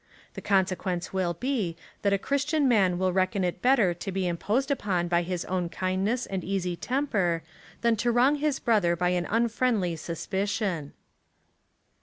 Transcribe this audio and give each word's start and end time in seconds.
The 0.33 0.41
consequence 0.41 1.13
will 1.13 1.35
be, 1.35 1.77
that 2.01 2.11
a 2.11 2.17
Christian 2.17 2.67
man 2.67 2.97
will 2.97 3.13
reckon 3.13 3.43
it 3.43 3.61
better 3.61 3.93
to 3.93 4.11
be 4.11 4.27
imposed 4.27 4.71
upon 4.71 5.07
by 5.07 5.21
his 5.21 5.45
own 5.45 5.69
kindness 5.69 6.25
and 6.25 6.43
easy 6.43 6.75
temper, 6.75 7.43
than 7.81 7.95
to 7.97 8.11
wrong 8.11 8.37
his 8.37 8.57
brother 8.57 8.95
by 8.95 9.09
an 9.09 9.27
unfriendly 9.29 9.95
suspicion. 9.95 10.93